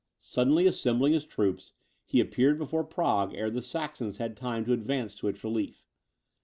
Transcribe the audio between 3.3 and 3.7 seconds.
ere the